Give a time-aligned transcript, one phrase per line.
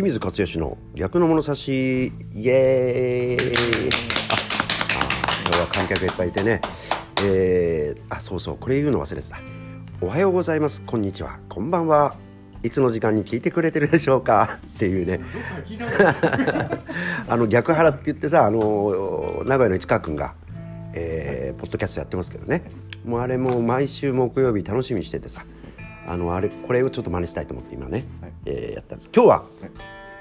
[0.00, 2.06] 清水勝義の逆の物差し。
[2.32, 3.90] イエーイ。
[4.96, 5.08] ああ
[5.44, 6.62] 今日は観客がいっぱいいてね。
[7.22, 9.38] えー、あそうそうこれ言うの忘れてた。
[10.00, 10.82] おはようございます。
[10.86, 11.38] こんにちは。
[11.50, 12.14] こんばんは。
[12.62, 14.58] いつの時間に聞いてくれてるでしょうか。
[14.74, 15.20] っていうね。
[17.28, 20.32] あの逆腹って言ってさあの名古屋の市川君が、
[20.94, 22.62] えー、ポッドキャストやってますけどね。
[23.04, 25.44] もうあれも毎週木曜日楽しみにしててさ。
[26.10, 29.10] あのあれこれをちょっと真似したいと思って今ね、はい、えー、やったんです。
[29.14, 29.44] 今日は、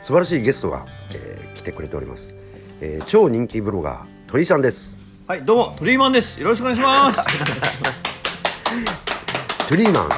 [0.01, 2.33] 素晴らしいゲストが、えー、来てくれております、
[2.81, 4.95] えー、超人気ブロガー鳥居さんです。
[5.27, 6.39] はいどうも鳥居マンです。
[6.39, 7.19] よろしくお願いします。
[9.67, 10.09] トリーマン。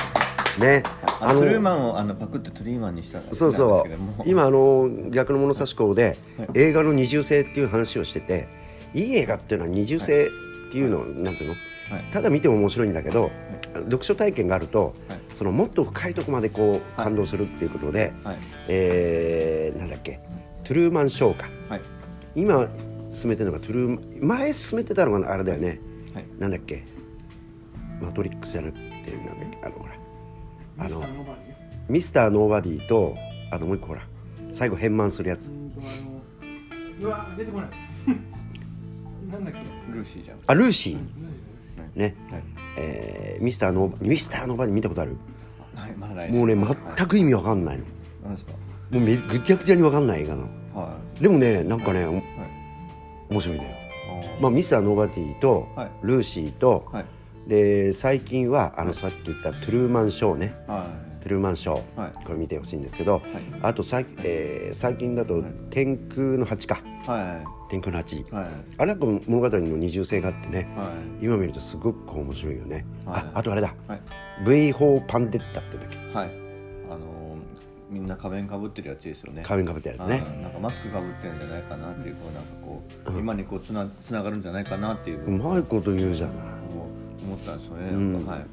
[0.61, 0.83] ね。
[1.19, 4.23] あのトゥルーマンをあのパクってトリーマンにしたそうそう。
[4.25, 8.47] 今あの逆の物差し校で、はい、映画の二重性っていう話をしてて
[8.93, 11.55] いい映画っていうのは二重性っていうの、はい、なんていうの、
[11.95, 13.31] はい、ただ見ても面白いんだけど、
[13.73, 14.93] 読書体験があると、
[15.33, 18.37] そのもっと深いところまでこう感動するっていうことで、はい、
[18.67, 20.19] えー、なんだっけ？
[20.63, 21.49] トゥルーマンショーか、
[22.35, 22.67] 今
[23.09, 25.79] 進めてるのがトゥルー前進めてたのがあれだよね、
[26.39, 26.83] なんだっけ？
[28.01, 28.81] マトリックスじゃなくて
[29.25, 29.57] なんだっけ？
[29.65, 29.93] あのほら。
[30.77, 31.05] あの
[31.89, 33.15] ミスターノーバディと
[33.51, 34.01] あのもう一個ほら。
[34.51, 35.51] 最後変満するやつ。
[37.01, 37.69] うわ出てこない。
[39.31, 39.59] なんだっけ？
[39.93, 40.37] ルーシーじゃん。
[40.45, 40.99] あルーシー。
[41.95, 42.43] ね、はい、
[42.77, 45.17] えー、ミスターノーミスターノーバディ見たことある？
[45.97, 46.31] まだない。
[46.31, 47.83] もうね全く意味わかんないの。
[48.23, 48.51] 何ですか？
[48.91, 50.41] もうめぐちゃぐちゃにわかんない映画の、
[50.73, 52.23] はい、でもねなんかね、はい、
[53.29, 53.75] 面白いんだよ。
[54.41, 57.05] まあミスターノーバディと、はい、ルーシーと、はい。
[57.47, 60.87] で最近はあのさっき言ったトゥルーマンショーね、は
[61.19, 63.23] い、トゥルーマンショー、はい、これ見てほしいんですけど、はい、
[63.63, 70.91] あとさ、えー、最近だと「天空の蜂か」はい、天空の蜂、はい、あれは物語の二重性があってね、は
[71.21, 74.01] い、今見るとすごく面白いよね、はい、ああとあれだ、はい、
[74.43, 76.27] V4 パンデッタってだっけ、はい。
[76.89, 77.41] あのー、
[77.89, 79.43] みんな仮面かぶってるやつですよね。
[79.45, 80.19] 仮面かぶってるやつね。
[80.41, 86.35] なんかマスクかぶってるんじゃないかなっていうこうなんかこう、うん、今にこうつなつながるんじゃないかなっていううまいこと言うじゃない。
[87.23, 88.45] 思ったんですよね、うん、はい、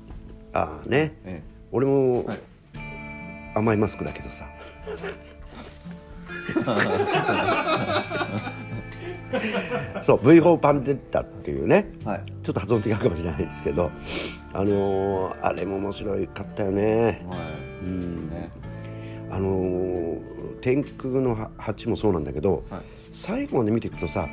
[0.53, 1.43] ああね、ええ、
[1.73, 2.39] 俺も、はい、
[3.55, 4.47] 甘いマスクだけどさ
[10.01, 13.91] そう V4 パンデッタっていうね、はい、ちょっと発音違うかもしれないんですけど。
[14.53, 17.23] あのー、あれも面白かったよね。
[17.29, 18.31] はい、うん。
[18.31, 18.51] ね。
[19.31, 22.81] あのー、天空の蜂もそうなんだけど、はい、
[23.11, 24.31] 最後まで見ていくとさ、はい、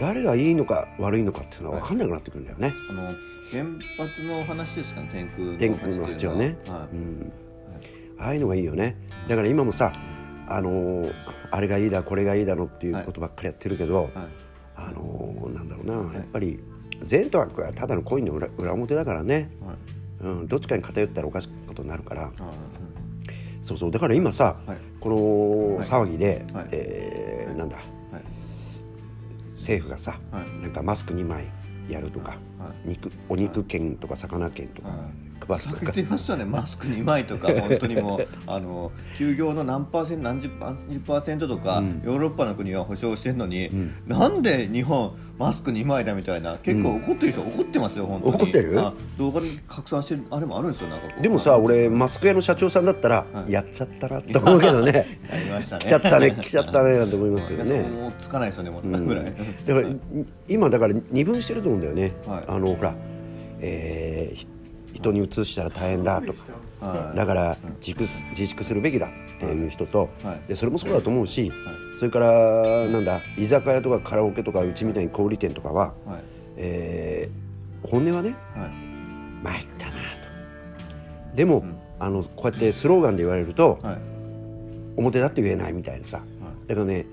[0.00, 2.74] 誰がいいのか悪いのかっていうのは分かんなくなってくるんだよね。
[2.88, 3.02] あの
[3.50, 3.64] 原
[3.98, 6.34] 発の話ですかね天空の天空の蜂は。
[6.34, 6.96] ね、はい。
[6.96, 7.32] うん。
[8.18, 8.96] ああいうのがいいよね。
[9.28, 9.92] だから今もさ
[10.48, 11.14] あのー、
[11.50, 14.12] あれがいいだこれがいいだのっていうことばっかりやってるけど、はい、
[14.78, 16.58] あのー、なんだろうな、はい、やっぱり
[17.04, 22.32] 善と悪はただのコインの裏裏表だからね、はい、うん、どっちかに偏ったらおかしいことになるから、うん、
[23.60, 23.90] そうそう。
[23.90, 24.56] だから今さ、
[25.00, 25.16] この
[25.82, 27.78] 騒ぎで、はい、えー、なんだ、
[29.52, 30.18] 政府がさ、
[30.60, 31.48] なんかマスク2枚
[31.88, 32.38] やるとか、
[32.84, 34.90] 肉お肉券とか魚券とか
[35.46, 35.78] 配るとか。
[35.80, 36.44] 言ってましたね。
[36.44, 48.34] マスク2枚とか本当にもうあの 休業の何パーセント何十パーセントとか、うん、ヨーロッパの国は保証してるのに、うん、なんで日本マスク2枚だみたいな結構怒ってる人、怒ってますよ本当に。
[48.34, 48.80] 怒ってる？
[49.16, 55.18] 動画に拡散してるあれもあるんですよなんかでもさ俺マスク屋の社長さんだったら、はい、やっちゃったなって思うけどね。
[55.30, 55.84] やりましたね。
[55.84, 57.82] 来ちゃったね来ちゃったねなんて思いますけどね。
[57.82, 59.34] もうつかないですよねもうぐらい、
[59.66, 59.88] だから
[60.48, 62.94] 今だから二分してると思うんだよね、はい、あのほら
[63.60, 64.46] えー、
[64.92, 66.32] 人に移したら大変だと
[66.80, 67.98] か、だから自
[68.30, 69.10] 自粛するべきだっ
[69.40, 70.08] ていう人と、
[70.48, 71.52] でそれもそうだと思うし、
[71.96, 76.22] それからなんだ居酒屋とかカラオケとかうちみたいに小売店とかは、はい、
[76.56, 78.70] えー、本音はね、はい、
[79.42, 81.36] 参ったなと。
[81.36, 83.98] でも、うん、あのこうやってスローガンで言われると、はい、
[84.96, 86.22] 表だって言えないみたいなさ、
[86.66, 87.04] だからね、はい、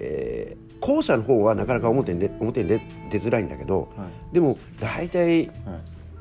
[0.00, 5.48] えー後者の方はなかなか表に出表に出出づらいんだけど、はい、でも大体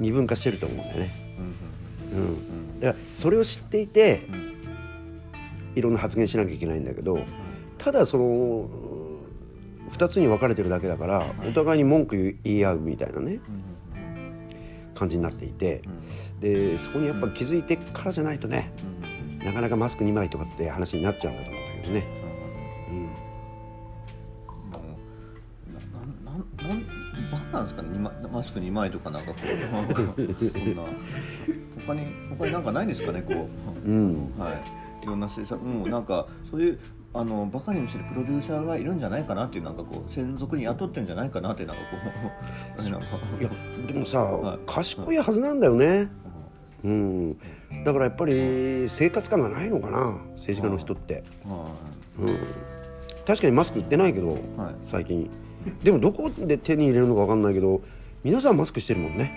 [0.01, 1.11] 二分化してると思うんだよね。
[2.11, 4.53] うん、うん、だからそれを知っていて、うん、
[5.75, 7.19] いろんな発言しなきゃいけないんだけど、
[7.77, 8.69] ただその
[9.91, 13.39] 2つに分かれてるだけだから、お互いに文句言い合うみたいなね、
[14.95, 15.83] 感じになっていて、
[16.39, 18.73] でそこにやっぱ気づいてからじゃないとね、
[19.43, 22.20] なかなかマスク2枚とかって話になっちゃうんだと思うんだけどね。
[28.41, 29.73] マスク2枚とかなんかこう。
[29.73, 30.83] こんな。
[31.85, 33.47] 他に他になんかないんですかねこ
[33.85, 35.03] う、うん、はい。
[35.03, 36.79] いろんな制作もうなんかそういう
[37.13, 41.97] あのバカに見せるプロデューサーがいるんじゃないかなっていうなんかこう専属に雇ってるんじゃないかなってなんかこ
[42.83, 42.89] う。
[42.89, 43.07] なんか。
[43.39, 43.49] いや
[43.85, 46.09] でもさ、はい、賢いはずなんだよね、
[46.83, 47.37] うん。
[47.85, 51.23] だからやっぱり生活感がないのかな政治家の人って、
[52.19, 52.37] うん、
[53.27, 54.39] 確かにマスク売ってないけど、はい。
[54.81, 55.29] 最近。
[55.83, 57.81] でもどこで手に入れるのか分かんないけど
[58.23, 59.33] 皆さんマスクしてるもんね。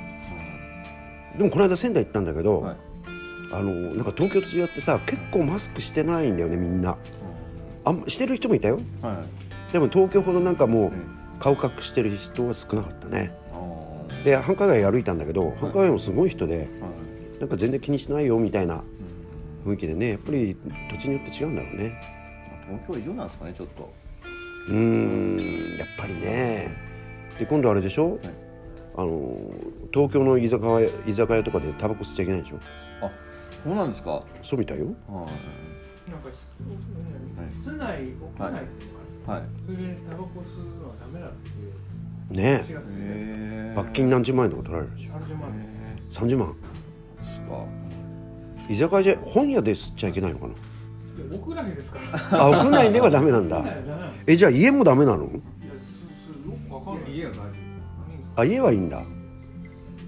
[1.38, 2.76] でもこの間仙台行ったんだけど、はい。
[3.52, 6.96] あのなんか東京と違ってさ結構マスクしてないんだよねみんな。
[7.84, 8.80] あんしてる人もいたよ。
[9.00, 9.24] は
[9.70, 9.72] い。
[9.72, 10.90] でも東京ほどなんかもううん。
[11.40, 13.32] 顔隠してる人は少なかったね。
[14.24, 16.68] で繁華街歩いたんだけど繁華街もすごい人ではい。
[17.40, 18.82] なんか全然気にしないよみたいな
[19.66, 20.56] 雰囲気でねやっぱり
[20.90, 22.00] 土地によって違うんだろうね。
[22.66, 23.92] 東京は異常なんですかねちょっと。
[24.68, 24.74] うー
[25.74, 26.76] んやっぱりね。
[27.38, 28.20] で今度あれでしょ、
[28.96, 29.36] あの
[29.92, 32.58] 東京の居酒屋居酒屋とかでタバコ吸っちゃいけないでしょ？
[33.02, 33.10] あ
[33.64, 34.22] そうなんですか？
[34.42, 34.86] そうみたいよ。
[35.08, 36.10] はい。
[36.10, 36.34] なんかし
[37.62, 38.88] 室内屋内ってい
[39.26, 39.42] はい。
[39.66, 45.50] それでタバコ吸うのはダメだってね4月でへー罰金何十万円とか取られるでしょ？30万。
[45.50, 45.54] へ
[46.10, 46.48] 30万。
[46.48, 46.52] ー
[47.26, 47.64] ですか。
[48.68, 50.54] 居酒屋じゃ本屋で吸っちゃいけないのかな？
[51.36, 51.98] 屋内ですか
[52.30, 52.44] ら。
[52.44, 53.64] あ屋内ではダメなんだ。
[54.26, 55.24] えじゃあ家もダメなの？
[55.24, 55.30] や
[55.80, 57.16] すすよくわかんない。
[57.16, 57.53] 家は大丈夫
[58.36, 59.02] あ家はいいんだ。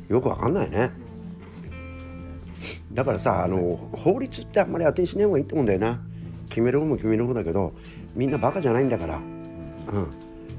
[0.09, 0.91] よくわかんないね。
[2.93, 6.01] だからさあの法律ってあんまり当てにしない方がいいと思うんだよな。
[6.49, 7.73] 決める方も決める方だけど
[8.15, 9.23] みんなバカじゃないんだから、うん、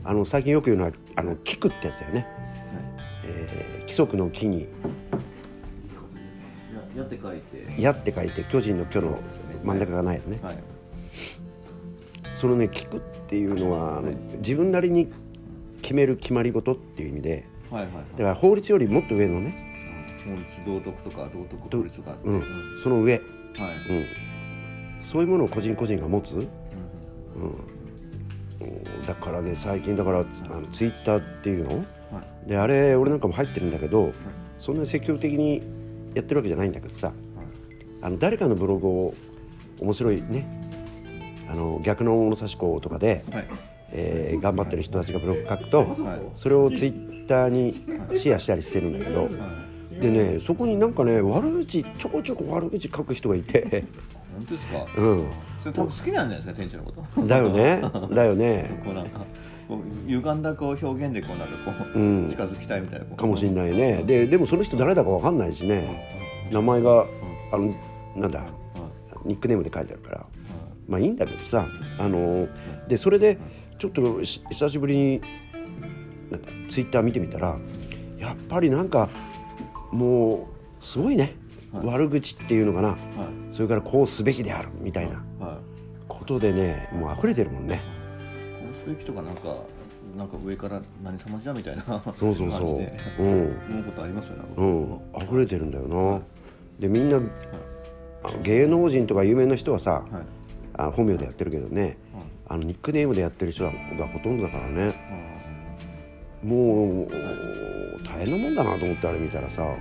[0.03, 2.27] あの最近よく言うのはあの規区ってやつだよね、
[3.25, 4.67] えー規則の規に。
[6.95, 7.39] ややって書い
[7.75, 7.81] 「て。
[7.81, 9.17] や」って書いて巨人の巨の
[9.63, 10.39] 真ん中がないやつね。
[10.43, 10.57] はい。
[12.33, 15.07] そのね規区っていうのはあの自分なりに
[15.81, 19.55] 決める決まり事っていう意味ではいはいだから法律よりもっと上のね、
[20.25, 22.77] 法律道徳とか道徳法律とかうんうん。
[22.77, 23.21] その上、はい。
[23.21, 24.05] うん、
[25.01, 26.47] そういうものを個人個人が持つ、うん
[29.05, 31.77] だからね最近だからあのツイッターっていうの？
[31.77, 31.83] は
[32.45, 32.49] い。
[32.49, 34.11] であれ俺なんかも入ってるんだけど、
[34.57, 35.61] そんなに積極的に
[36.15, 37.13] やってるわけじゃないんだけどさ。
[37.99, 39.13] あの誰かのブログを
[39.79, 40.45] 面白いね。
[41.49, 43.47] あの逆の物差し子とかで、はい。
[43.91, 46.19] えー頑張ってる人たちがブログ書くと、はい。
[46.33, 47.06] それをツイッター
[47.49, 47.83] に
[48.15, 49.99] シェアしたりしてるんだけど、はい。
[49.99, 53.83] でねそこになんかね悪口ちょこちょこ悪口書く人がいて。
[54.35, 54.85] 本当ですか？
[54.97, 55.27] うん。
[55.63, 57.27] それ多分好きなんじゃないですか店長のこと。
[57.27, 57.81] だよね。
[58.13, 58.81] だよね。
[58.85, 59.25] こうなんか
[59.67, 62.27] こう歪んだこう表現でこうなんかこう、うん。
[62.27, 64.03] 近づきたいみたいなかもしれないね。
[64.03, 66.49] ででもその人誰だかわかんないしね。
[66.51, 67.05] 名前が
[67.51, 67.75] あの
[68.15, 68.45] なんだ？
[69.25, 70.25] ニックネームで書いてあるから。
[70.87, 72.47] まあいいんだけどさあの
[72.87, 73.37] でそれで
[73.77, 75.21] ちょっとし久しぶりに
[76.67, 77.57] ツイッター見てみたら
[78.17, 79.09] やっぱりなんか
[79.91, 81.35] もうすごいね、
[81.71, 81.85] はい。
[81.85, 82.89] 悪口っていうのかな。
[82.89, 82.97] はい。
[83.51, 84.69] それからこうすべきである。
[84.81, 85.23] みたいな。
[85.39, 85.57] はい。
[86.07, 87.81] ことでねもう溢れてるもんね。
[88.61, 89.55] こうすべきとかなんか
[90.17, 91.83] なんか上から何様じゃみたいな
[92.13, 92.81] そうそうそ
[93.19, 93.23] う。
[93.23, 93.57] うん。
[93.69, 94.99] 思うことありますよねうん。
[95.23, 96.21] 溢れてるんだよな。
[96.79, 97.17] でみんな
[98.23, 100.23] あの芸能人とか有名な人はさはい。
[100.79, 101.97] あ本名でやってるけどね。
[102.49, 104.95] あのニックネームでやってる人がほとんどだからね
[106.47, 107.07] もう
[108.03, 109.63] 大変なもんだなと思ってあれ見たらさ。
[109.63, 109.77] はい。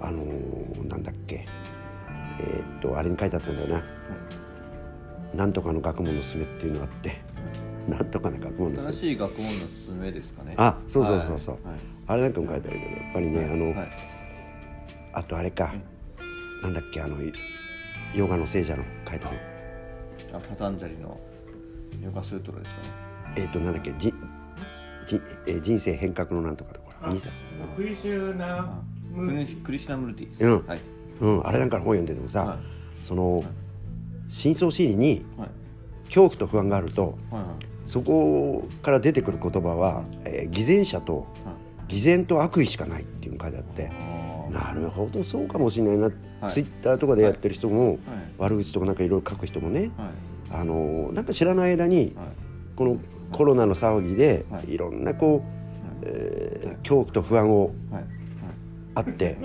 [0.00, 1.44] あのーなんだっけ。
[2.40, 3.84] えーっとあれに書いてあったんだよな
[5.34, 7.16] 「なんとかの学問のすすめ」っていうのがあって
[7.88, 8.92] 「なんとかの学問のすすめ。
[8.92, 10.54] 新しい学問のすすめですかね。
[10.56, 11.78] あそうそうそうそう、はい。
[12.06, 13.90] あれなんかも書いてあるけどやっぱりね、あの、はい。
[15.14, 15.74] あとあれか、
[16.62, 17.16] なんだっけあの
[18.14, 19.32] ヨガの聖者の書いたの。
[20.32, 21.18] あパタンジャリの
[22.00, 22.88] ヨガスートラですかね。
[23.36, 24.14] えーっとなんだっけじ
[25.08, 27.42] じ、えー人生変革のなんとかとかあ2冊
[27.76, 28.82] クリシュナ
[29.14, 30.66] クムリクリシナムルティうん。
[30.66, 30.80] はい。
[31.20, 32.58] うん、あれなんかの本読んでてもさ、はい。
[33.00, 33.42] その
[34.28, 35.48] 深層心理にはい。
[36.06, 37.66] 恐怖と不安があるとはいはい。
[37.86, 41.26] そこから出てくる言葉は、えー偽善者と
[41.88, 43.90] 偽善と悪意しかないっていう書いてあって
[44.52, 46.10] なるほどそうかもしれないな、
[46.40, 46.52] はい。
[46.52, 47.98] ツイッターとかでやってる人も、はい。
[48.36, 50.10] 悪口とかなんかいろいろ書く人もね、はい。
[50.50, 52.26] あのなんか知らない間にはい。
[52.76, 52.98] この
[53.32, 54.72] コロナの騒ぎで、はい。
[54.74, 55.48] い、ろんなこう、
[56.02, 58.04] えー恐怖と不安をはい。
[58.94, 59.36] あって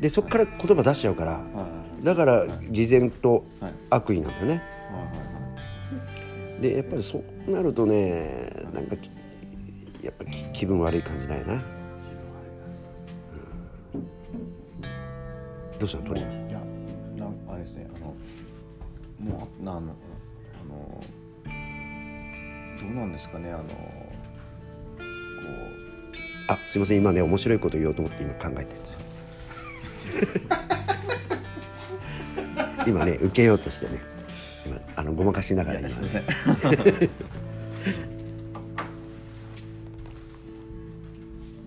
[0.00, 1.40] でそこから言葉出しちゃうからは
[2.00, 2.04] い。
[2.04, 3.72] だから偽善とはい。
[3.90, 4.62] 悪意なんだよね。
[6.60, 9.10] でやっぱりそうなるとねなんかき
[10.02, 11.62] やっぱき気分悪い感じだよな、うん。
[15.78, 16.28] どうしたの鳥いや
[17.16, 18.14] なんあれですねあの
[19.30, 19.84] もうなあのあ
[20.68, 21.00] の
[22.80, 23.68] どうなんですかねあのこ
[24.98, 25.04] う。
[26.46, 26.98] あすいません。
[26.98, 29.00] 今ね面白いこと言おうと思って今考えてるんですよ。
[32.86, 34.00] 今ね受けようとしてね。
[34.66, 35.96] 今あのごまかしながら今ね。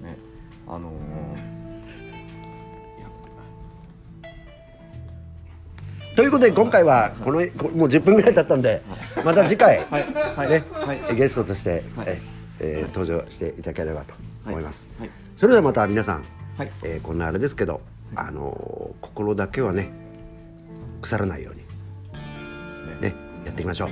[0.02, 0.18] ね
[0.68, 7.48] あのー、ということで今回はこのもう
[7.88, 8.82] 10分ぐらい経ったんで、
[9.24, 10.14] また次回、はい。
[10.14, 10.50] はい。
[10.50, 11.16] ねはい。
[11.16, 12.08] ゲストとして、はい。
[12.08, 12.22] え
[12.60, 14.14] えー登場していただければと
[14.46, 15.08] 思います、はい。
[15.10, 15.18] はい。
[15.36, 16.24] それではまた皆さん、
[16.58, 16.72] はい。
[16.84, 17.82] えーこんなあれですけど、
[18.16, 19.90] あのー心だけはね
[21.02, 23.14] 腐らないようにね。
[23.46, 23.90] やっていきましょう。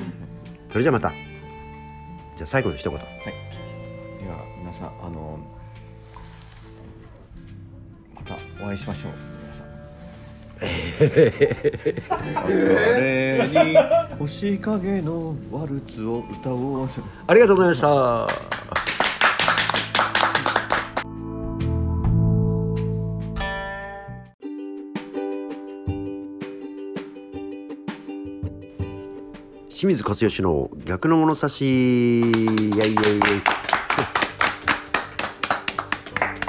[0.70, 3.00] それじゃあまたじゃあ最後の一言。
[3.00, 3.05] はい。
[3.05, 5.39] では皆さんあの
[8.15, 9.35] またお会いしましょう
[10.62, 11.10] 皆
[12.08, 12.46] さん。
[12.48, 13.78] 誰に
[14.18, 16.90] 星影のワルツを歌おう。
[17.28, 18.28] ありがとうございました
[29.70, 32.96] 清水勝義の逆の物差しイエイイエイイエイ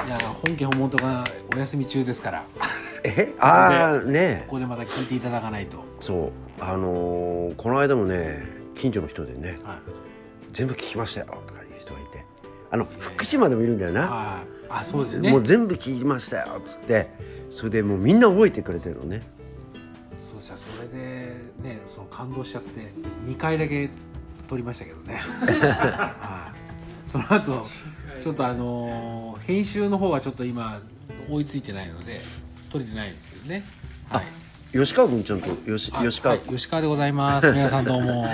[0.07, 2.45] いや本家本元がお休み中ですから
[3.07, 3.35] え？
[3.39, 4.45] ああね。
[4.47, 5.83] こでまた聞いていただかないと。
[5.99, 6.31] そう。
[6.59, 8.39] あのーこの間もね
[8.75, 9.77] 近所の人でねはい
[10.53, 12.25] 「全部聞きましたよ」とかいう人がいて。
[12.69, 14.47] あの福島でもいるんだよな、はい。
[14.69, 15.31] あそうですね。
[15.31, 17.09] もう全部聞きましたよっつって。
[17.49, 19.21] それでもうみんな覚えてくれてるのね。
[20.31, 20.97] そうしたらそれで
[21.63, 22.91] ねその感動しちゃって
[23.25, 23.89] 2回だけ
[24.49, 25.15] 撮りましたけどね。
[25.47, 27.07] はい。
[27.09, 27.65] その後
[28.19, 30.81] ちょっとあのー編集の方はちょっと今
[31.29, 32.19] 追いついてないので
[32.69, 33.63] 撮れてないんですけどね。
[34.09, 34.23] はい。
[34.71, 36.09] 吉川君ちゃんと吉はい。
[36.09, 36.43] 吉川、はい。
[36.47, 37.51] 吉川でございます。
[37.51, 38.25] 皆さんどうも。
[38.25, 38.27] い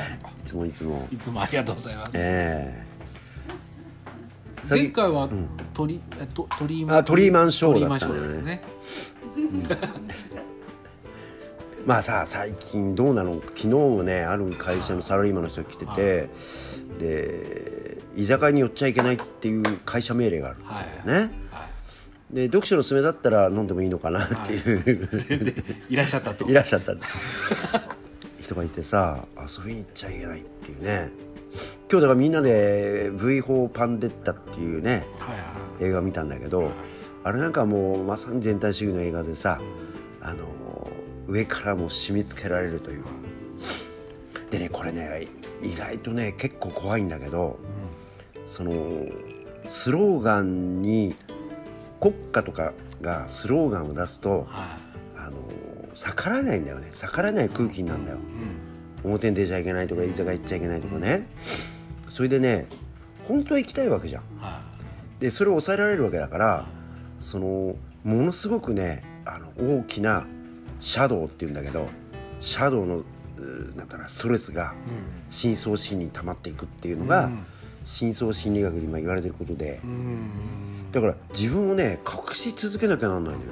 [0.46, 1.08] つもいつも。
[1.12, 2.12] いつもありがとうございます。
[2.16, 4.68] ええ。
[4.70, 5.30] 前回は
[5.74, 8.13] トリ、えっとトリーあトリーマンショーだったね。
[8.20, 8.63] ですね。
[11.86, 13.68] まあさ最近どうなの昨日
[14.06, 16.30] ねある会社のサラリーマンの人が来てて、
[16.98, 21.73] で居酒屋に寄っちゃいけないっていう会社命令があるんだよね、はい
[22.34, 25.10] で読書の勧めだったら飲んでもいいのかなっていう、
[25.90, 26.50] いらっしゃったと。
[26.50, 26.94] いらっしゃった。
[28.42, 31.10] 人がいてさ遊びに行っちゃいけないっていうね。
[31.90, 35.44] 今日だからみんなで V4 パンデッタっていうねはいは
[35.80, 35.86] い。
[35.86, 36.72] 映画を見たんだけど
[37.24, 39.62] あれなんかもうまさに全体主義の映画でさ
[40.22, 40.48] あの
[41.28, 43.04] 上からもう締め付けられるという。
[44.50, 45.28] でねこれね
[45.62, 47.60] 意外とね結構怖いんだけど
[48.46, 48.72] その
[49.70, 51.16] スローガンに
[52.03, 54.77] 国家とかがスローガンを出すとは
[55.17, 55.38] あの
[55.95, 56.89] 逆らえないんだよね。
[56.91, 58.17] 逆らえない空気になるんだよ。
[58.17, 59.12] いうん。
[59.12, 61.29] 表に出ちゃいけないとか居酒屋行っちゃいけないとかね。
[62.10, 62.67] それでね
[63.25, 64.24] 本当は行きたいわけじゃん。
[64.38, 64.62] は
[65.22, 66.65] でそれを抑えられるわけだから
[67.19, 70.25] そのものすごくねあの大きな
[70.81, 71.88] シャドウっていうんだけど
[72.41, 73.03] シャドウの
[73.77, 74.74] なんだろうストレスがいうん。
[75.29, 77.45] 深層心理に溜まっていくっていうのが、うん
[77.93, 79.79] 深層心理学で今言われてることで。
[79.83, 80.91] うん。
[80.91, 83.45] だから自分をね隠し続けなきゃなんないのよ。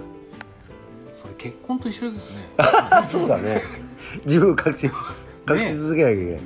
[1.21, 2.41] それ結婚と一緒ですね。
[3.05, 3.61] そうだね。
[4.25, 4.89] 自分を隠し
[5.47, 6.39] 隠し続けなきゃいけない、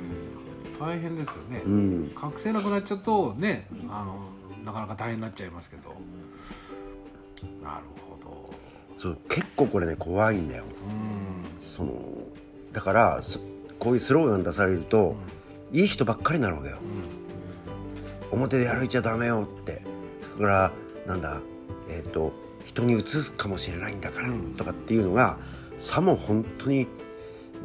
[0.78, 1.62] 大変ですよね。
[1.64, 2.12] うん。
[2.22, 4.28] 隠せなくなっちゃうとねあの
[4.62, 5.94] なかなか大変になっちゃいますけど。
[7.64, 8.44] なるほど。
[8.94, 10.64] そう結構これね怖いんだよ。
[10.64, 11.66] うん。
[11.66, 11.94] その
[12.74, 13.38] だからそ
[13.78, 15.16] こういうスローガン出されると、
[15.72, 16.76] いい人ばっかりになるわけよ
[18.36, 19.82] 表で歩いちゃダメよって。
[20.34, 20.72] それから
[21.06, 21.40] なんだ
[21.88, 22.32] えっ、と
[22.64, 24.54] 人に移すかもしれないんだから、うん。
[24.54, 25.38] とかっていうのが
[25.78, 26.86] さも本当に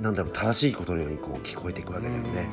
[0.01, 2.49] なんだろう正しいことのようにこう聞こえていくわけだよね。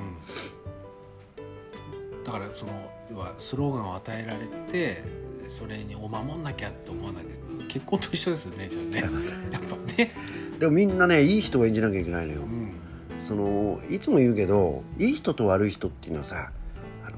[2.19, 2.25] うん。
[2.25, 2.73] だからその
[3.11, 5.03] 要はスローガンを与えられて
[5.49, 7.27] それにお守んなきゃって思わなきゃ
[7.69, 9.01] 結婚と一緒ですよねじゃあね。
[9.53, 10.15] やっぱね、
[10.59, 12.41] でもみんなねいい人を演じなきゃいけないのよ。
[12.43, 12.73] うん。
[13.21, 16.53] そのいつも言うけどいい人と悪い人っていうのはさ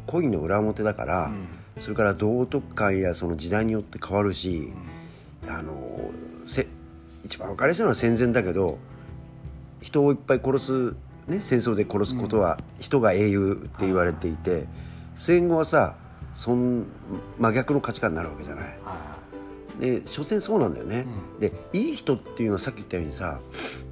[0.01, 1.49] あの恋の裏表だから、うん。
[1.79, 4.73] それから道徳観やその時代によって変わるし、
[5.49, 6.11] あの
[6.47, 6.67] せ
[7.25, 8.79] 一番分かりやすいのは戦前だけど
[9.81, 14.67] 人をいっぱい殺す、ね、戦争で殺すことは人が英雄って言われていて、
[15.15, 15.97] 戦後はさ
[16.33, 16.87] そん
[17.39, 18.65] 真逆の価値観になるわけじゃない。
[18.85, 19.19] は
[19.81, 21.07] で所詮そうなんだよね。
[21.35, 21.41] うん。
[21.41, 23.41] でいい人っていうのはさっき言ったようにさ、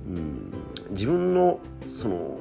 [0.06, 0.52] うん、
[0.90, 2.38] 自分のその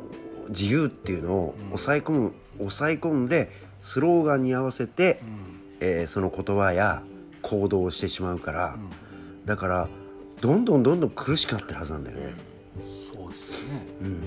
[0.50, 1.66] 自由っていうのをうん。
[1.68, 5.48] 抑え込む、抑え込んでスローガンに合わせてい、うん。
[5.80, 7.04] えーその言葉や
[7.42, 9.46] 行動をしてしまうから、うん。
[9.46, 9.88] だから
[10.42, 12.34] どんどんどんどん苦しくなってるはずなんだよね。
[13.14, 13.86] そうですね。
[14.02, 14.24] うん、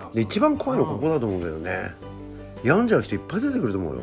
[0.00, 1.92] あで一番怖いのはここだと思うけどね。
[2.62, 4.02] 病んじゃう人いっぱい出てくると思うよ。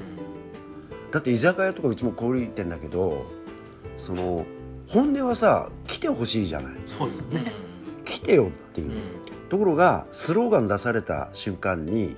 [1.12, 3.26] だって居酒屋とかうちも小売店だけど
[3.98, 4.46] その
[4.88, 6.74] 本音はさ来てほしいじゃない。
[6.86, 7.54] そうですね。
[8.06, 8.92] 来てよっていう。
[9.50, 12.16] ところがスローガン出された瞬間に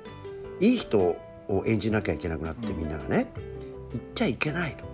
[0.64, 1.18] いい人を
[1.66, 3.28] 演じなきゃいけなくなってうんみんながね
[3.92, 4.86] 言っちゃいけないと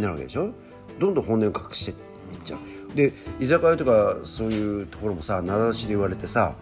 [0.00, 0.50] なるわけでしょ？
[0.98, 1.96] どんどん本音を隠していっ
[2.44, 2.94] ちゃう。
[2.94, 6.54] で居酒屋とかそういうところもさ名指しで言われてさ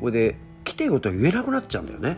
[0.00, 2.16] これで来てよとは言えなくなっちゃうんだよね、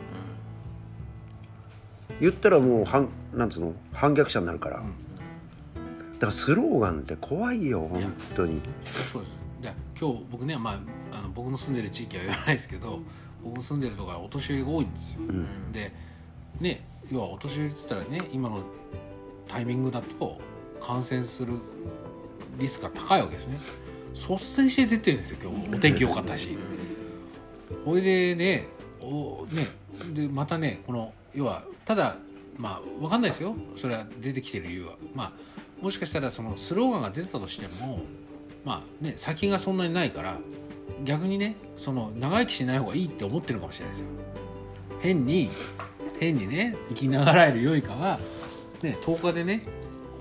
[2.21, 3.75] 言ったらもう反なんつうの？
[3.93, 4.87] 反逆者になるから、だか
[6.27, 8.61] らスローガンって怖いよ本当に。
[9.13, 9.37] そうです。
[9.63, 10.73] で今日僕ね、ま
[11.13, 13.01] あ、あの僕の住んでる地域は言わないですけど
[13.61, 15.93] 住んでるところはお年寄りが多いんですよ、うん、で
[16.61, 18.61] ね要はお年寄りっつったらね今の
[19.49, 20.39] タイミングだと
[20.81, 21.53] 感染する
[22.59, 23.59] リスクが高いわけですね。
[24.15, 26.57] 率先して出てるんですよ今日お天気良かったし。
[27.85, 28.69] これでね
[29.03, 29.67] おね
[30.15, 32.17] でまたねこの要はただ
[32.57, 33.55] まあ分かんないですよ。
[33.77, 34.95] それは出てきてる理由は。
[35.15, 35.33] まあ
[35.83, 38.01] もしかしたらそのスローガンが出たとしても
[38.65, 40.39] まあね先がそんなにないから
[41.05, 44.07] 逆にねその長生きしない方がいいって思ってるかもしれないですよ。
[45.01, 45.51] 変に
[46.19, 48.19] 変にね生きながらえるよりかは、
[48.83, 49.63] ね、10日でね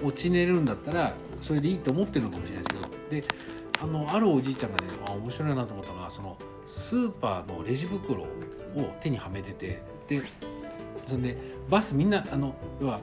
[0.03, 2.95] 落ち寝るんだったらそれでいいと思ってるのかもしれないですけど。
[3.09, 3.23] で
[3.81, 6.37] あのあるおじいちゃんがねあ面白いなと思ったのはその
[6.69, 8.27] スーパーのレジ袋を
[9.01, 10.21] 手にはめててで
[11.05, 11.37] それで
[11.69, 12.99] バスみんなあの要は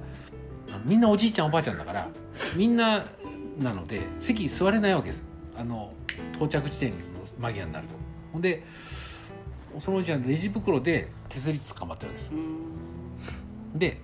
[0.85, 2.09] みんなおじいちゃんおばあちゃんだから
[2.57, 3.05] みんな
[3.59, 5.32] なので席座れないわけです。
[5.57, 5.93] あの
[6.35, 6.97] 到着地点の
[7.39, 7.95] 間際になると。
[8.33, 8.65] ほんで
[9.81, 12.33] そのうちはレジ袋で手すり捕まってるわけです。
[13.75, 14.01] で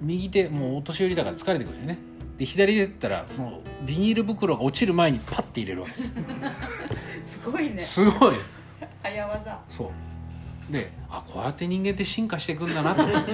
[0.00, 1.98] 右手もうお年寄りだから疲れてくるんですよね。
[2.38, 6.14] で左で言ったらそのビニール袋が落ちる前にパッて入れるわけです。
[7.40, 7.78] すごいね。
[7.78, 8.34] すごい。
[9.02, 9.92] 早技そ
[10.70, 10.72] う。
[10.72, 13.32] であこうやって人間って進化していくんだなと思いました。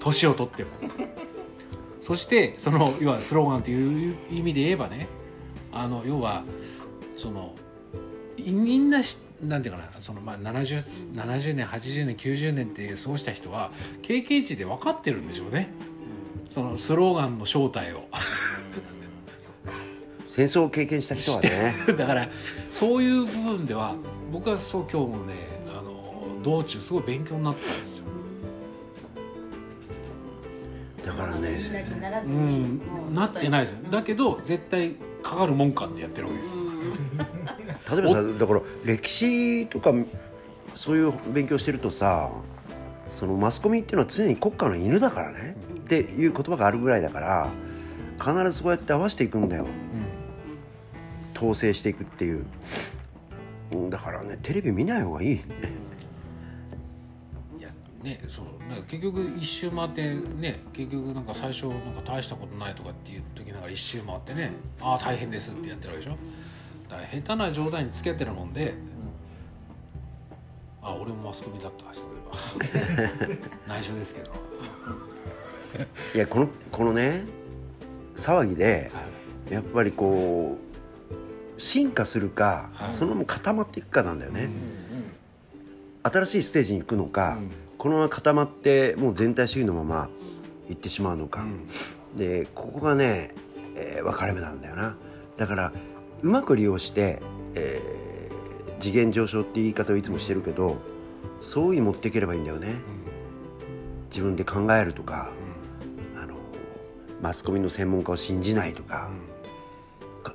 [0.00, 0.70] 年を取っても。
[2.00, 5.06] そしてその要はスローガンという意味で言えばね
[5.72, 6.44] あの要は
[7.16, 7.54] その
[8.38, 9.00] みんな
[9.42, 13.70] なんていうかなそのまあ 70, 70年80年90年って過ごした人は
[14.02, 15.70] 経験値で分かってるんでしょうね。
[16.48, 18.04] そのスローガンの正体を。
[20.28, 21.74] 戦争を経験した人はね。
[21.96, 22.28] だから
[22.70, 23.96] そういう部分では
[24.32, 25.34] 僕はそう今日もね
[25.68, 28.04] あの道中すごい勉強になったんですよ。
[31.04, 32.22] だからね。
[32.24, 32.80] うん。
[33.12, 33.90] なってないですよ。
[33.90, 36.60] だけど絶対かかるもんかってやってるわけですよ。
[37.90, 39.92] 例えばさだから歴史とか
[40.74, 42.30] そういう勉強してるとさ
[43.10, 47.50] そのマスコミっていうのは常に国家の犬だからね、うん、っていう言葉があるぐらいだから
[48.18, 52.44] 必ずそうやって合わせていくんだよ、うん、統制していくっていう。
[53.88, 55.40] だからねテレビ見ない方がいい
[58.02, 58.46] ねそう
[58.88, 66.16] 結局一周回ってね結局なんか最初なんか大したことないとかっていう時ながら一周回ってねああ大変ですってやってるわけでしょ。
[66.88, 68.74] だから下手な状態につけてるもんで、
[70.82, 72.08] あ俺もマスコミだったそうい
[72.74, 73.66] えば。
[73.74, 74.30] 内緒ですけど。
[76.14, 77.24] いやこのこのね
[78.14, 78.90] 騒ぎで、
[79.48, 80.58] やっぱりこ
[81.56, 84.54] う進化するか、はい、そのまま固まっていくかなんだよね、うんうん、
[86.02, 90.08] 新しいステージに行くのか、うんこのまま固まってもう全体主義のまま
[90.70, 91.66] いってしまうのか、うん、
[92.16, 93.32] でここがね、
[93.74, 94.96] えー、分かれ目なんだよな。
[95.36, 95.72] だから
[96.22, 97.20] うまく利用して、
[97.56, 100.76] えー、次元上昇って言い方をいつもしてるけど
[101.40, 102.76] そういうふうに持っていければいいんだよね、うん、
[104.10, 105.32] 自分で考えるとか、
[106.14, 106.34] うん、あの
[107.20, 109.10] マスコミの専門家を信じないとか、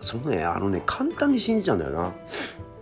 [0.02, 2.14] そのねあのね簡単に信じちゃうんだよ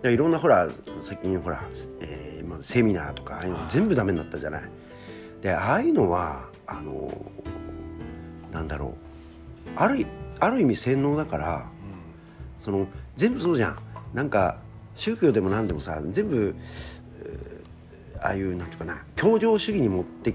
[0.02, 0.10] な。
[0.10, 0.68] いろんなほら
[1.02, 1.62] 最近ほら、
[2.00, 2.25] えー
[2.56, 4.62] まあ、セミナーとかああいうの全部ダメになったじゃない。
[5.42, 7.10] でああいうのはあの
[8.52, 8.94] なんだろ
[9.66, 9.70] う。
[9.76, 10.06] ある
[10.40, 11.62] ある意味洗脳だから、うん、
[12.58, 13.78] その全部そうじゃん。
[14.14, 14.58] なんか
[14.94, 16.54] 宗教でも何でもさ全部
[18.20, 20.30] ああいうなんていうかな協情主義に持って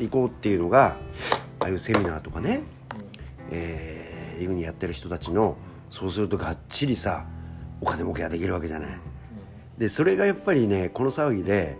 [0.00, 0.96] いこうっていうのが
[1.60, 5.56] ああいうセミナーとかね、うん、えー、いうふうにやってる人たちの
[5.90, 7.26] そうするとがっちりさ
[7.80, 8.90] お金儲けができるわけじゃない。
[9.78, 11.76] でそれがやっぱりねこの騒ぎで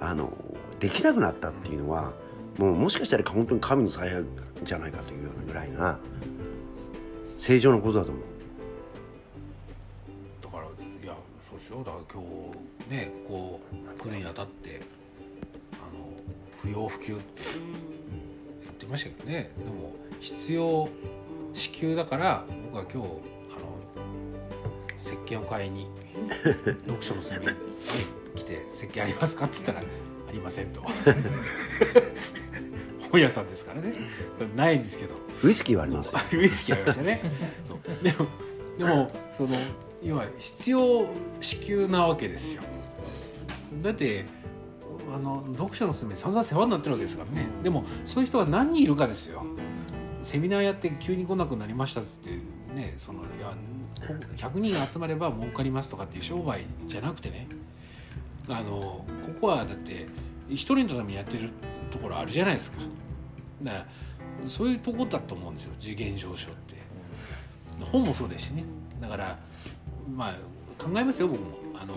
[0.00, 0.32] あの
[0.78, 2.12] できなくなったっていうのは
[2.58, 4.24] もうもしかしたら本当に神の采配
[4.64, 5.98] じゃないかというようなぐらいな
[7.36, 8.22] 正常なことだと思う。
[10.42, 11.14] だからいや
[11.48, 11.80] そうしよ。
[11.80, 12.22] うだから今
[12.88, 14.80] 日ねこう来るにあたって
[15.74, 16.04] あの
[16.62, 17.42] 不要不急って
[18.62, 19.50] 言ってましたけどね。
[19.58, 20.88] でも必要
[21.54, 23.08] 支給だから僕は今日
[25.00, 25.88] 石鹸を買いに
[26.86, 27.46] 読書の隅に
[28.34, 29.80] 来て「設計ありますか?」っつったら
[30.28, 30.82] 「ありません」と。
[33.10, 33.92] 本屋さんですからね。
[34.54, 35.16] ないんですけど。
[35.42, 37.22] ウイスキーはありますウイスキーありましたね。
[38.02, 38.26] でも
[38.78, 39.48] でもその
[40.02, 41.06] 要は必要
[41.40, 42.62] 支給なわけですよ。
[43.82, 44.26] だって
[45.12, 47.48] あの読書のすめ散々世話になってるわけですからね。
[47.64, 49.44] でもそういう人が何人いるかですよ。
[50.22, 52.30] セミナーやって急に来なくなりましたっつって
[52.74, 53.22] ねその
[54.36, 57.46] 100人集まれば儲かりますとかっていう商売じゃなくてね。
[58.48, 59.04] あのこ
[59.40, 60.06] こはだって
[60.48, 61.50] 一人のためにやってる
[61.90, 62.78] ところあるじゃないですか。
[63.62, 63.86] だから
[64.46, 65.72] そういうとこだと思うんですよ。
[65.80, 66.76] 次元上昇って。
[67.84, 68.64] 本もそうですしね。
[69.00, 69.38] だから
[70.14, 71.58] まあ考えますよ僕も。
[71.74, 71.94] あの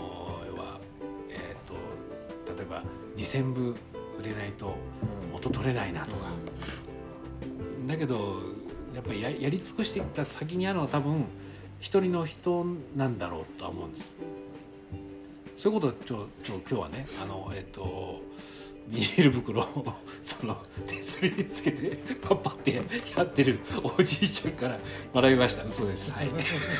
[0.47, 0.79] 要は
[1.29, 1.73] えっ、と
[2.55, 2.83] 例えば
[3.17, 3.75] 2,000部
[4.19, 4.75] 売れないと
[5.31, 6.27] 元取れないなとか。
[7.87, 8.41] だけど
[8.93, 11.25] やっぱりややり尽くしていった先にあるのは多分
[11.83, 12.65] 一人の人
[12.95, 14.15] なんだろうとは思うんです。
[15.57, 18.21] そういうことをちょちょ今日はねあのえっ、と
[18.87, 19.93] ビニール袋を
[20.23, 22.81] その手すりにつけてパッパって
[23.17, 23.59] やってる
[23.97, 24.79] おじいちゃんから
[25.13, 26.13] 学びました嘘です。
[26.13, 26.29] はい。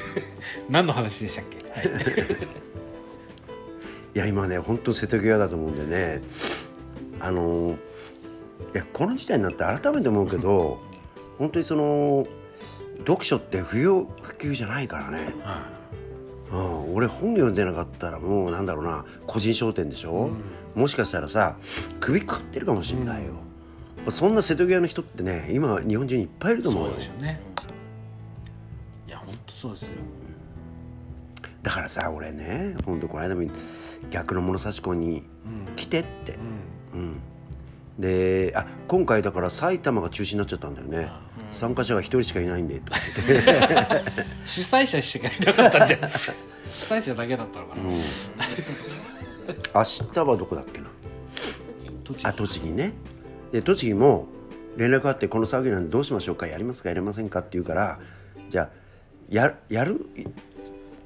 [0.72, 1.86] 何の話でしたっけ、はい、
[4.16, 6.22] いや今ね本当瀬戸際だと思うんでね。
[7.20, 7.78] あの
[8.74, 10.80] いやこの時代になって改めて思うけど
[11.38, 12.26] 本当にその
[12.99, 15.34] 読書って不要不急じゃないからね、
[16.51, 20.29] うん、俺本読んでなかったらもうなんだろうな個人商店でしょ、
[20.75, 21.58] うん、もしかしたらさ
[21.99, 23.32] 首かってるかもしれないよ、
[24.06, 26.89] うん、そんな瀬戸際の人ってね今日本中にいっぱいいると思うよ。
[26.91, 27.41] そうですよね。
[29.08, 29.91] いや本当そうですよ。
[31.62, 33.49] だからさ俺ね本当この間も
[34.12, 35.23] 逆の物差し子に
[35.75, 36.38] 来てって、
[36.93, 37.15] うん、うん
[37.99, 41.12] であ今回だから埼玉が中止になっちゃったんだよね、
[41.51, 42.93] うん、参加者が一人しかいないんでと
[44.45, 46.10] 主催者しかいなかったんじゃ
[46.65, 47.97] 主催者だけだったのかな、うん、明
[49.84, 50.88] 日はどこだっけな？
[52.03, 52.27] 栃木。
[52.27, 52.93] あ栃木ね。
[53.51, 54.27] で栃木も
[54.77, 57.99] 連絡あってこの騒ぎなんでどうしましょうかやりますかやりませんかって言うから
[58.49, 58.69] じゃあ
[59.29, 60.08] ややる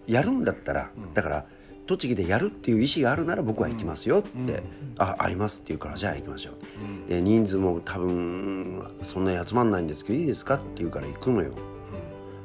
[0.07, 1.45] やるんだったら、うん、だから
[1.87, 4.61] 栃木でやるっていう意思があるなら僕は行きますよって、うん、
[4.97, 11.51] あありますって言うからじゃあ行きましょう、うん、で人数も多分そんなに集まんないんですけどいいですかって言うから行くのよ、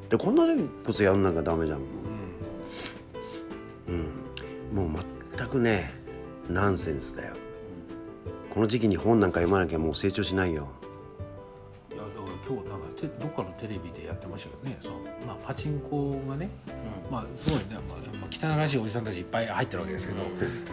[0.03, 1.81] うん、でこんな時こそやんなきゃダメじゃん。
[3.89, 5.05] うん、もう
[5.37, 5.93] 全くね
[6.49, 7.35] ナンセンスだよ。
[8.49, 10.69] この時期に本なんか読まなきゃもう成長しないよ
[12.47, 14.77] 今日なんかてどっかのテレビでやってましたよね。
[14.81, 16.51] その、まあ、パチンコがね、
[17.11, 17.67] まあすごいね、
[18.21, 20.23] まあ、汚らしいおじさんたちいっぱい入ってるわけですけど、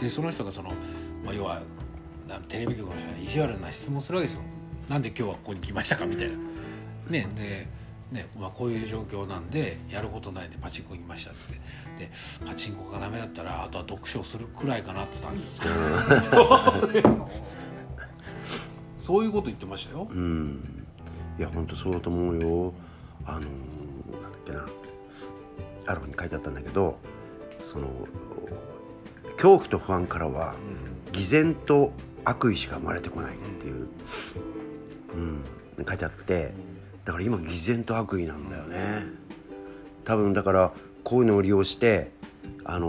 [0.02, 0.70] でその人がその、
[1.24, 1.62] まあ、要は
[2.48, 4.44] テレビ局の人に意地悪な質問するわけですよ。
[4.90, 6.38] なんで今日はここに来ましたかみたいな。
[7.10, 7.68] ねで
[8.12, 12.06] ねまあ、こういう状況なんでやることないんでパチンコ行きましたっつって。
[12.06, 12.12] で
[12.44, 17.30] パチンコがダメだったらあとは読書するくらいかなって言ったんですよ。
[18.98, 20.08] そういうこと言ってましたよ。
[20.10, 20.79] うん
[21.40, 22.74] いや本当そうだと思うよ。
[23.26, 23.44] あのー、
[24.22, 24.68] なんだっけな。
[25.88, 27.00] あるに書いてあったんだけど
[27.60, 27.88] その
[29.36, 30.54] 恐怖と不安からは、
[31.14, 31.94] 偽善と
[32.26, 33.88] 悪意しか生まれてこないっていう、
[35.16, 36.52] うん、書いてあって
[37.06, 39.06] だから今偽善と悪意なんだよね。
[40.04, 40.74] 多分だから
[41.06, 42.12] こういうのを利用して
[42.66, 42.88] あの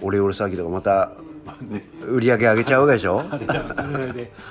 [0.00, 1.12] ー、オレオレ詐欺とかまた
[2.06, 3.24] 売り上げ上げちゃうわけでしょ？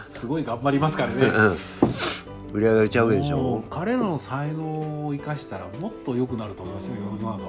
[0.07, 1.55] すごい頑張りますからね、うん、
[2.51, 3.63] 売り上げちゃうわけでしょ。
[3.69, 7.39] 彼らの才能を生かしたらもっと良くなると思いますよ世の中は。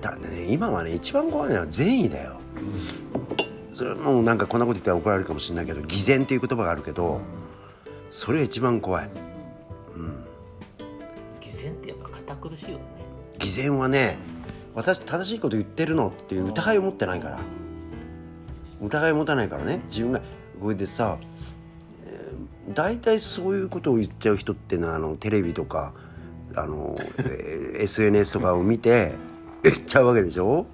[0.00, 2.36] だってね今はね一番怖いのは善意だよ、
[3.70, 7.20] うん、それもなんかこんなこと言ったら怒られるかもしれないけど偽善っていう言葉があるけど、うん、
[8.10, 9.10] それが一番怖い、
[9.96, 10.24] うん、
[11.40, 12.84] 偽善ってやっぱ堅苦しいよね。
[13.38, 14.18] 偽善はね
[14.74, 17.38] 私正しいこと言ってるのっていう疑いを持ってないから。
[18.82, 19.82] 疑い持たないからね。
[19.88, 20.22] 自分が
[20.58, 21.18] これでさ
[22.74, 25.92] 大体そういうことを言っちゃう人ってのはあのテレビとか
[26.56, 26.94] あの
[27.78, 29.12] SNS とかを見て
[29.62, 30.66] 言っちゃうわけでしょ？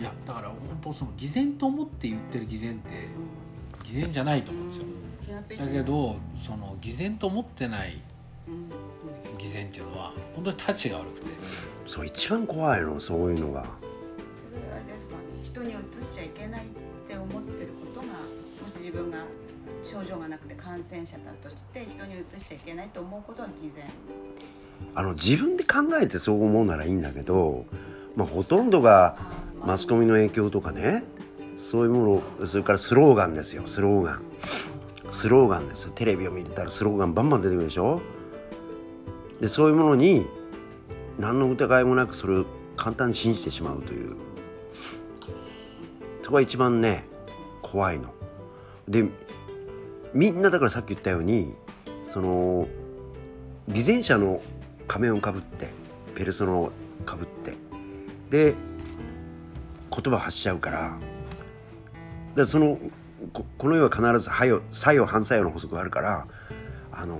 [0.00, 2.90] いやだから本当その偽善と思って言ってる偽善って
[3.86, 4.84] 偽善じゃないと思うんですよ。
[5.58, 8.00] だけどその偽善と思ってない
[9.38, 11.26] 偽善っていうのは本当にタチが悪くて。
[11.86, 13.64] そう一番怖いのそういうのが。
[15.42, 16.64] 人に移しちゃいけないっ
[17.08, 18.12] て思ってることがも
[18.70, 19.18] し自分が
[19.82, 23.84] 症状がなくて感染者だとして人にうつしちゃいけないと思うことは偽善。
[24.94, 27.66] あの自分で考えてそう思うならいいんだけど、
[28.16, 29.16] まあ、ほとんどが
[29.64, 31.04] マスコミの影響とかね
[31.56, 33.62] そういうものそれからスローガンですよ。
[33.66, 34.22] スローガン。
[35.10, 35.92] スローガンですよ。
[35.92, 38.00] テレビを見てたらスローガンバンバン出てくるでしょ。
[39.40, 40.26] でそういうものに
[41.18, 44.16] 何の疑いもなくそれを簡単に信じてしまうという。
[46.22, 47.04] そこが一番ね
[47.62, 48.14] 怖いの。
[48.88, 49.08] で
[50.12, 51.54] みんなだからさっき言ったように
[52.02, 52.66] その
[53.68, 54.40] 偽善者の
[54.88, 55.68] 仮面をかぶって
[56.14, 56.72] ペルソナを
[57.06, 57.54] かぶって
[58.30, 58.54] で
[59.90, 60.98] 言葉発しちゃうから
[62.34, 62.78] だその
[63.32, 64.30] ここの世は必ず
[64.72, 66.26] 作用反作用の法則があるから
[66.92, 67.18] あの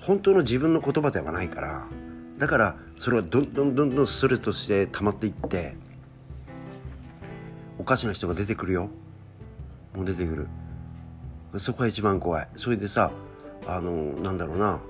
[0.00, 1.86] 本当の自分の言葉ではないから
[2.38, 5.76] だからそれはどんどんどんどんストレスとして溜まっていって
[7.80, 8.90] おかしな人が出てくるよ。
[9.94, 10.48] もう出てくる。
[11.56, 12.48] そこが一番怖い。
[12.54, 13.10] それでさ
[13.66, 14.80] あのなんだろうな。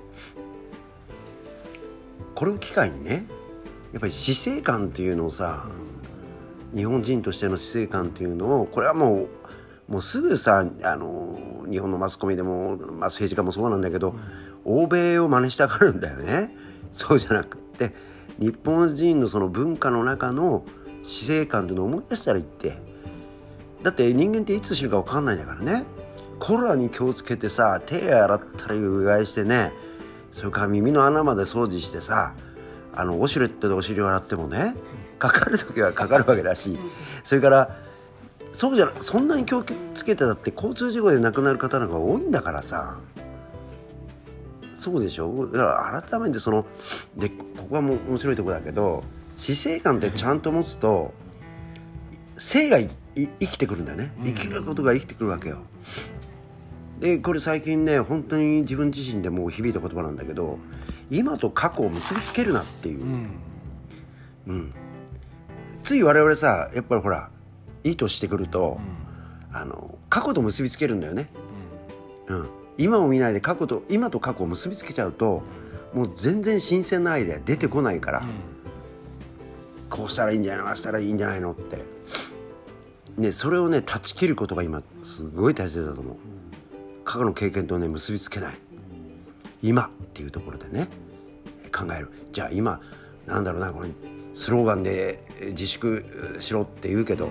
[2.34, 3.26] これを機会にね
[3.92, 5.66] やっぱり死生観っていうのをさ
[6.74, 9.28] 日本人としての死生観っていうのをこれはもう
[9.88, 11.38] もうすぐさあの
[11.70, 14.14] 日本のマスコミでも、まあ、政治家もそうなんだけど、
[14.64, 16.54] 欧米を真似したがるんだよね。
[16.92, 17.92] そうじゃなくって
[18.38, 20.64] 日本人のその文化の中の
[21.02, 22.78] 死生観っていうのを思い出したらいいって。
[23.82, 25.84] だって人間っていつ死ぬか分かんないんだからね。
[26.40, 29.72] コロナに気をつけてさ手洗ったりうがいしてね
[30.32, 32.34] それから耳の穴まで掃除してさ
[32.92, 34.74] あのウォシュレットでお尻を洗ってもね
[35.18, 36.76] かかる時はかかるわけだし
[37.22, 37.76] それから
[38.52, 39.62] そうじゃそんなに気を
[39.94, 42.96] つけてだって交通事故で亡くなる方なんか多いんだからさ。
[44.74, 45.46] そうでしょ？
[45.46, 46.64] だから改めてその
[47.14, 49.04] でここはもう面白いところだけど
[49.36, 51.12] 死生観ってちゃんと持つと
[52.38, 52.88] 生が生
[53.46, 54.10] きてくるんだよね。
[54.24, 55.58] 生きることが生きてくるわけよ。
[57.00, 60.58] でこれ最近ね本当に自分自身でも響いた言葉なんだけど
[61.10, 63.30] 今と過去を結びつけるなっていう、うん、
[64.46, 64.74] うん、
[65.82, 67.30] つい我々さやっぱりほら
[67.84, 68.78] いいとしてくると、
[69.50, 71.30] うん、あの過去と結びつけるんだよね、
[72.28, 75.42] うん、今を見ないで過去と今と過去を結びつけちゃうと
[75.94, 78.22] もう全然新鮮なアイデア出てこないから、
[79.88, 81.84] こうしたらいいんじゃないのああしたらいいんじゃないのって。
[83.16, 86.16] ねそれをね断ち切ることが今すごい大切だと思う。
[87.10, 88.54] 過去の経験とね結びつけない
[89.62, 90.86] 今っていうところでね
[91.76, 92.80] 考えるじゃあ今
[93.26, 93.88] なんだろうなこの
[94.32, 97.28] スローガンで自粛しろって言うけど、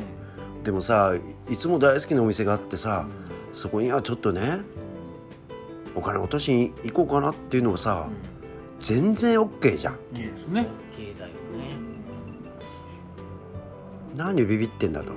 [0.66, 1.14] でもさ
[1.50, 3.08] いつも大好きなお店があってさ
[3.54, 4.60] そこにはちょっとね
[5.96, 8.10] お金落としに行こうかなっていうのがさ、
[8.82, 9.98] 全然 OK じゃん。
[10.14, 10.68] いいですね。
[10.94, 11.78] OK だよね。
[14.18, 15.14] 何ビビってんだと。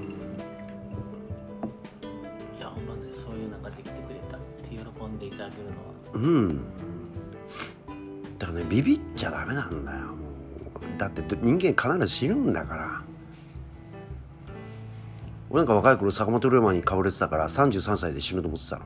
[6.15, 6.61] うん。
[8.39, 9.99] だからねビビっちゃダメなんだよ。
[9.99, 13.03] もうだって人間必ず死ぬんだから。
[15.51, 18.83] 俺なんか若い頃坂本龍馬にかぶれてたから33歳で死ぬと思ってたの。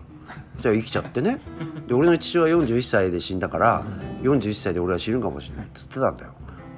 [0.59, 1.41] じゃあ生きちゃってね。
[1.87, 3.85] で俺の父親は41歳で死んだから
[4.23, 5.67] 41歳で俺は死ぬかもしれない。
[5.67, 6.33] っつってたんだよ。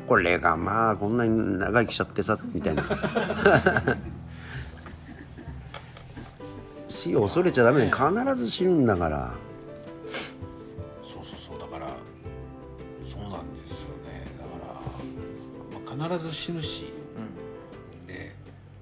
[0.06, 2.84] これがまあこんなに長生きしちゃってさみたいな。
[6.98, 9.32] 死を恐れちゃダメ必ず死ぬんだから。
[16.08, 16.84] 必ず死ぬし、
[17.16, 18.32] うん、で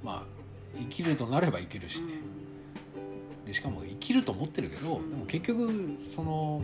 [0.05, 0.23] まあ
[0.79, 2.15] 生きるとなれば生きるしね。
[3.47, 6.63] でしかも生きると思ってるけどでも結局その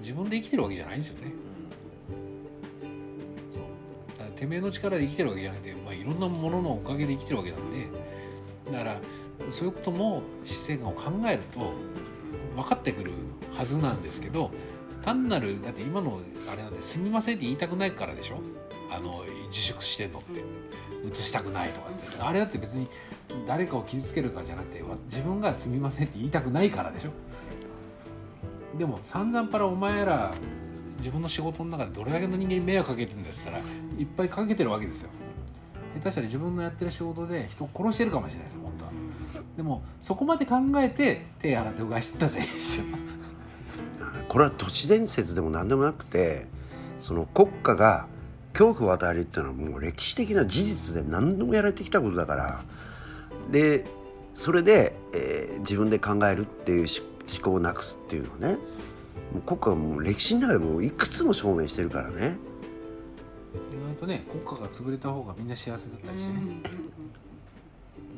[0.00, 1.32] 自分で生きてるわけじゃないんですよね。
[3.52, 3.62] そう。
[4.18, 7.88] だからてめえの力で生きてるわけじゃなくて、まあ、いろんなもののおかげで生きてるわけなんで。
[8.72, 9.00] だから
[9.50, 11.72] そういうことも姿勢を考えると
[12.54, 13.12] 分かってくる
[13.54, 14.50] はずなんですけど
[15.02, 16.20] 単なるだって今の
[16.52, 18.38] あれなんで「すみません」って言いたくないからでしょ？
[18.90, 20.40] あの自粛してんのって
[21.10, 22.86] 映したくないとかってあれだって別に
[23.46, 27.10] 誰かを傷つけるかじゃなくて自分が「すみません」って言いたくないからでしょ？
[28.78, 30.32] でも散々パラお前ら
[30.98, 33.62] 自分の仕事の中でどれだけの人間に迷惑かけてるんですったらい
[34.04, 35.10] っぱいかけてるわけですよ。
[35.94, 38.92] 下手したら自分のやってる仕事で人を殺してるかもしれないです本当は。
[39.56, 42.86] でもそこまで考えて手洗ってうがいしてたらいいですよ。
[44.28, 46.46] これは都市伝説でも何でもなくて
[46.98, 48.06] その国家が
[48.52, 52.60] 恐怖を与えるっていうのはもう歴史的な事実で何度もやられてきたことだから。
[53.50, 53.84] で
[54.34, 58.58] それで、えー、自分で考えるっていう思考をなくすっていうのね。
[59.32, 62.36] もう国家はもう歴史の中でもいくつも証明してるからね。
[64.02, 66.40] とね国家が潰れた方がみんな幸せだったりしてね。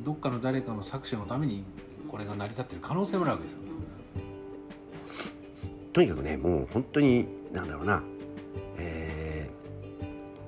[0.03, 1.63] どっかの誰かの搾取のために
[2.09, 3.59] これが成り立ってる可能性もあるわけですよ。
[5.93, 8.03] とにかくねもう本当になんだろうな。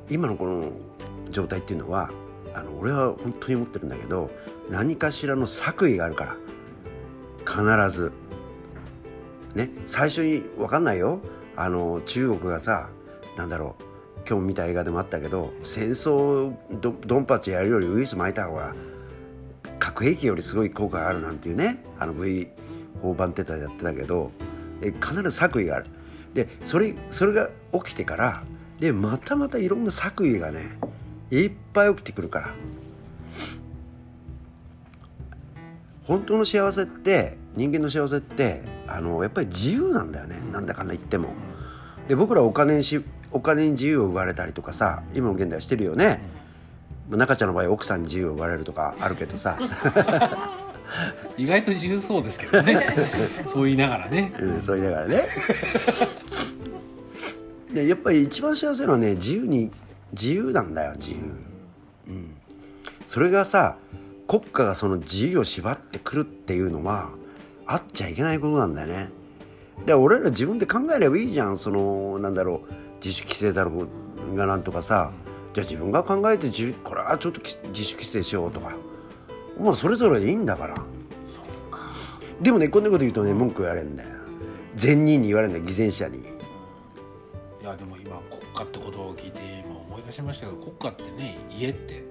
[0.10, 0.71] 今のこの
[1.30, 2.10] 状態っていうのは
[2.56, 4.32] あの俺は本当に思ってるんだけど
[4.71, 6.36] 何かしらの作為があるから。
[7.45, 8.12] 必ず。
[9.54, 11.19] ね最初に分かんないよ。
[11.56, 12.89] あの中国がさ
[13.38, 13.87] なんだろう
[14.30, 18.76] 今日見た映画でもあったけど戦争ドドンパチやるよりウイルス巻いた方が
[19.80, 22.50] 核兵器よりすごい効果があるなんていうねあの V
[23.02, 24.32] 法版テタでやってたけど
[24.82, 25.88] え必ず作為がある。
[26.34, 28.44] でそれそれが起きてから
[28.80, 30.78] でまたまたいろんな作為がね
[31.32, 32.54] いっぱい起きてくるから。
[36.04, 40.42] 本当の幸せって人間の幸せってあのやっぱり自由なんだよね。
[40.52, 41.30] なんだかんだ言っても。
[42.08, 46.22] で僕らお金しお金に自由を奪われたりとかさ今の現代はしてるよね、
[47.10, 49.58] 中ちゃんの場合奥さんに自由を奪われるとかあるけどさ。
[51.38, 52.88] 意外と自由そうですけどね。
[53.52, 55.28] そう言いながらね、うん、そう言いながらね。
[57.74, 59.70] でやっぱり一番幸せなのはね自由に
[60.13, 61.18] 自由なんだよ自由、
[62.08, 62.34] うん、
[63.06, 63.76] それがさ
[64.28, 67.10] 国家がその自由を縛ってくるっていうのは
[67.66, 69.10] あっちゃいけないことなんだよね。
[69.86, 71.58] で俺ら自分で考えればいいじゃん。
[71.58, 73.88] そのなんだろう自主規制だろ
[74.32, 75.12] うがなんとかさ
[75.54, 78.76] じゃあ自分が考えて自これはちょっと自主規制しようとか
[79.58, 80.76] もうそれぞれでいいんだから。
[82.40, 84.10] でもねこんなこと言うとね文句言われるんだよ。
[84.76, 86.20] 善人に言われるんだよ偽善者に。
[86.20, 86.22] い
[87.64, 92.04] やでも今国家ってことを聞いて今思い出しましたけど国家ってね家って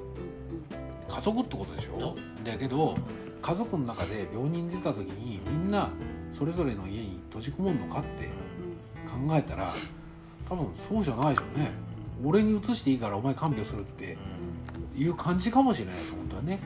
[1.09, 2.17] 家族ってことでしょ？
[2.45, 2.97] だけど
[3.41, 5.91] 家族の中で病人出た時にみんな
[6.33, 8.25] それぞれの家に閉じこもるのかって
[9.09, 9.73] 考えたら
[10.49, 11.71] 多分そうじゃないでしょうね。
[12.25, 14.17] 俺に移していいからお前看病するって
[14.97, 16.61] いう感じかもしれないです本当はね。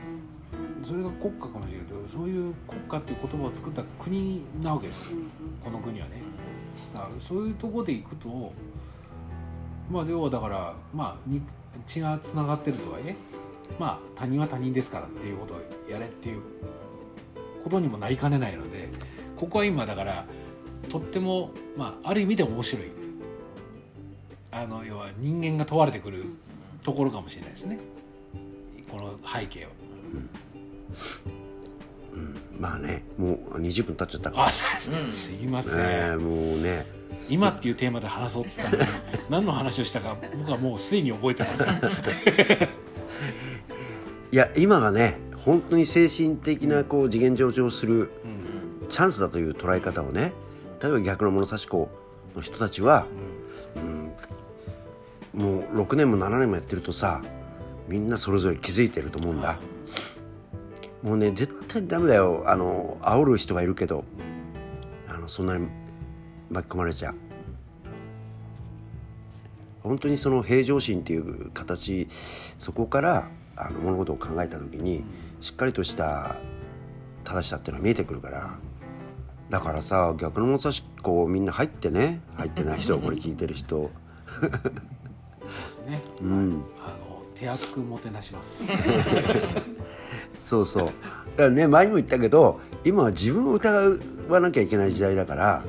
[0.83, 5.13] それが国家かもしれないけどそういう国家っていう言葉を作った国なわけです。
[5.13, 5.19] よ
[5.63, 6.21] この国はね。
[6.93, 8.53] だからそういうとこでいくと
[9.91, 11.29] まあ要はだからまあ
[11.85, 13.15] 血がつながってるとはいえ
[13.79, 15.57] まあ他人は他人ですからっていうことを
[15.89, 16.41] やれっていう
[17.63, 18.89] ことにもなりかねないので
[19.35, 20.25] ここは今だから
[20.89, 22.85] とってもまあある意味で面白い。
[24.51, 26.25] あの要は人間が問われてくる
[26.83, 27.79] ところかもしれないですね。
[28.89, 29.69] この背景を。
[32.13, 34.45] うん、まあねもう20分経っちゃったから。
[34.47, 34.89] あす。
[35.31, 36.85] いません、えー、もうね。
[37.29, 38.83] 今っていうテーマで話そうっつったのに
[39.29, 41.63] 何の話をしたか僕はもうすでに覚えてます。
[44.33, 48.11] いや今がね本当に精神的なこう次元上昇する
[48.89, 50.33] チャンスだという捉え方をね
[50.81, 51.89] 例えば逆の物差し子
[52.35, 53.30] の人たちは、うん、
[55.33, 57.21] もう6年も7年もやってるとさ
[57.87, 59.57] みんなそれぞれ気づいてると思うんだ、
[61.03, 62.43] もうね絶対ダメだよ。
[62.45, 64.03] あの煽る人がいるけど
[65.09, 65.67] あのそんなに
[66.49, 67.15] 巻き込まれちゃう。
[69.83, 72.07] 本当にその平常心っていう形
[72.57, 75.03] そこからあの物事を考えた時に
[75.41, 76.35] しっかりとした
[77.23, 78.57] 正しさっていうのは見えてくるから。
[79.49, 82.21] だからさ逆の物差しこうみんな入ってね。
[82.35, 83.91] 入ってない人これ聞いてる人
[85.85, 88.71] ですね、うん、あの手厚くもてなします。
[90.39, 90.85] そうそう。
[90.85, 90.93] だか
[91.37, 93.97] らね前にも言ったけど今は自分を疑
[94.29, 95.63] わなきゃいけない時代だから、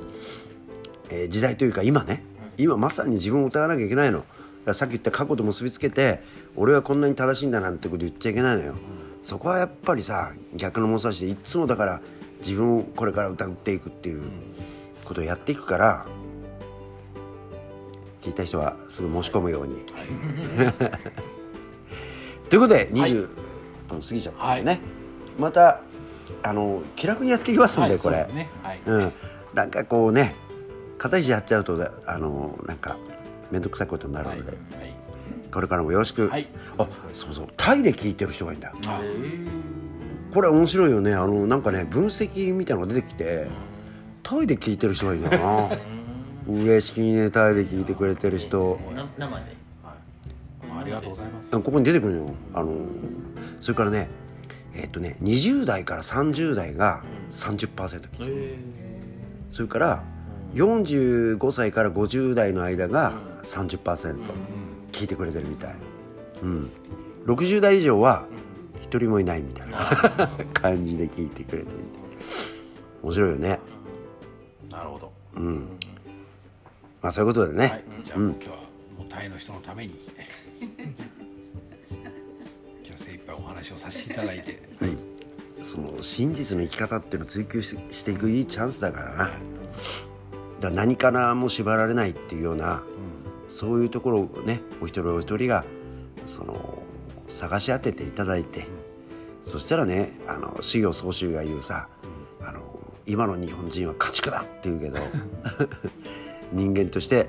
[1.11, 2.25] えー、時代というか今ね。
[2.59, 4.25] 今まさに自分を疑わなきゃいけないの。
[4.73, 6.23] さっき言った過去と結びつけて
[6.55, 8.79] 俺はこんなに正しいんだなんてこと言っちゃいけないのよ、うん、
[9.25, 12.01] そこはやっぱりさ逆の物差しでいつもだから
[12.43, 14.23] 自分をこれから疑っていくっていう
[15.05, 16.07] ことをやっていくから
[18.23, 19.75] 聞いた人はすぐ申し込むように。
[19.75, 19.81] は
[20.71, 20.73] い、
[22.49, 23.13] ということで20、はい。
[23.13, 24.81] 分過ぎちゃったんでね、はい、
[25.39, 25.81] また
[26.43, 29.13] あの気楽にやっていきますんで、これ、ねはい、うん、
[29.55, 30.35] なんかこうね
[30.99, 32.97] 片石やっちゃうとあのなんか
[33.51, 34.57] 面倒くさいことになるので、
[35.53, 37.49] これからもよろしく、あそうそう。
[37.57, 38.73] タイで聞いてる人がいいんだ。
[40.33, 41.13] これ面白いよね。
[41.13, 43.49] あのなんかね分析みたいなのが出てきて
[44.23, 45.71] タイで聞いてる人がいいんだな
[46.49, 48.79] 嬉しきにねタイで聞いてくれてる人。
[49.19, 49.63] 生で。
[50.83, 51.51] ありがとうございます。
[51.51, 52.31] ここに出てくるよ。
[52.55, 52.73] あの
[53.61, 54.09] それからね
[54.75, 58.57] えっ、とね20代から30代が30%聞いてる、
[59.51, 60.03] それから
[60.55, 64.19] 45歳から50代の間が30%
[64.93, 65.75] 聞いてくれてるみたい、
[66.43, 66.71] うん、
[67.27, 68.27] 60代以上は
[68.83, 69.79] 一人もいないみたいな
[70.53, 71.77] 感じで聞いてくれてる
[73.03, 73.61] 面白いよね。
[74.71, 75.13] なるほど。
[75.37, 75.69] うん
[77.03, 79.95] まあそういうことでね、はい、じゃあ、うん、今日はもうタイの人のために。
[83.39, 84.97] お話をさせていただいて、はい、
[85.63, 89.31] その真実の生き方っていうのを追求していくいいチャンスだからな。
[90.61, 95.65] だ何からも縛られないっていうような、うん、そういうところをねお一人お一人が
[96.25, 96.83] その
[97.29, 98.61] 探し当てていただいて、
[99.45, 101.89] うん、そしたらねあの修行総集が言うさ、
[102.41, 102.61] うん、あの
[103.07, 105.01] 今の日本人は家畜だって言うけど
[106.53, 107.29] 人間として、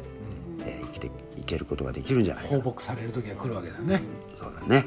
[0.66, 2.50] えー、生きていけることができるんじゃないか。
[2.50, 4.02] 放牧される時が来るわけですね。
[4.36, 4.86] そうだね。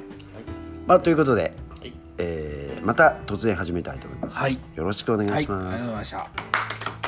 [0.86, 4.36] まあ、ということで、はい、えー、また突然始めたいと思います。
[4.36, 5.64] はい、よろしくお願いします。
[5.64, 7.05] はい、ありがとうございました。